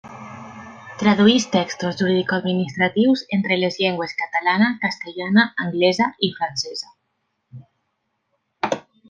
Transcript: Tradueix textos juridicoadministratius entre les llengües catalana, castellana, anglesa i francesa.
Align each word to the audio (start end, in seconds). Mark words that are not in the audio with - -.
Tradueix 1.01 1.43
textos 1.55 1.99
juridicoadministratius 1.99 3.23
entre 3.37 3.59
les 3.59 3.77
llengües 3.83 4.17
catalana, 4.23 4.71
castellana, 4.87 5.45
anglesa 5.67 6.09
i 6.31 6.33
francesa. 6.41 6.91